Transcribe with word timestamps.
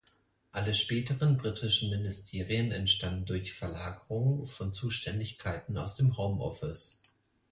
Alle 0.51 0.73
späteren 0.73 1.37
britischen 1.37 1.91
Ministerien 1.91 2.71
entstanden 2.71 3.25
durch 3.27 3.53
Verlagerung 3.53 4.47
von 4.47 4.73
Zuständigkeiten 4.73 5.77
aus 5.77 5.93
dem 5.93 6.17
"Home 6.17 6.41
Office". 6.43 7.03